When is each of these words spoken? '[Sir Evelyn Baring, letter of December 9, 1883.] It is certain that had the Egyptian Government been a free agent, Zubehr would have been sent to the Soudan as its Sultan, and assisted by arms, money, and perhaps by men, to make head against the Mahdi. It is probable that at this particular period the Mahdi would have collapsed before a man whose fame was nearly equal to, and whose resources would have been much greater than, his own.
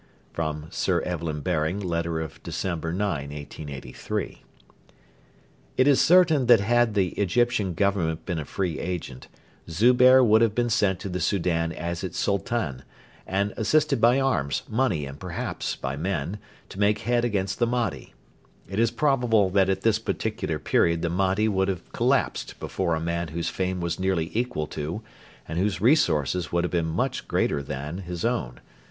'[Sir 0.71 0.99
Evelyn 1.03 1.41
Baring, 1.41 1.79
letter 1.79 2.19
of 2.21 2.41
December 2.41 2.91
9, 2.91 3.29
1883.] 3.29 4.41
It 5.77 5.87
is 5.87 6.01
certain 6.01 6.47
that 6.47 6.59
had 6.59 6.95
the 6.95 7.09
Egyptian 7.09 7.75
Government 7.75 8.25
been 8.25 8.39
a 8.39 8.45
free 8.45 8.79
agent, 8.79 9.27
Zubehr 9.69 10.23
would 10.25 10.41
have 10.41 10.55
been 10.55 10.71
sent 10.71 10.99
to 11.01 11.07
the 11.09 11.19
Soudan 11.19 11.71
as 11.71 12.03
its 12.03 12.17
Sultan, 12.17 12.81
and 13.27 13.53
assisted 13.55 14.01
by 14.01 14.19
arms, 14.19 14.63
money, 14.67 15.05
and 15.05 15.19
perhaps 15.19 15.75
by 15.75 15.95
men, 15.95 16.39
to 16.69 16.79
make 16.79 17.01
head 17.01 17.23
against 17.23 17.59
the 17.59 17.67
Mahdi. 17.67 18.15
It 18.67 18.79
is 18.79 18.89
probable 18.89 19.51
that 19.51 19.69
at 19.69 19.81
this 19.81 19.99
particular 19.99 20.57
period 20.57 21.03
the 21.03 21.11
Mahdi 21.11 21.47
would 21.47 21.67
have 21.67 21.93
collapsed 21.93 22.59
before 22.59 22.95
a 22.95 22.99
man 22.99 23.27
whose 23.27 23.49
fame 23.49 23.79
was 23.79 23.99
nearly 23.99 24.31
equal 24.35 24.65
to, 24.65 25.03
and 25.47 25.59
whose 25.59 25.79
resources 25.79 26.51
would 26.51 26.63
have 26.63 26.71
been 26.71 26.87
much 26.87 27.27
greater 27.27 27.61
than, 27.61 27.99
his 27.99 28.25
own. 28.25 28.61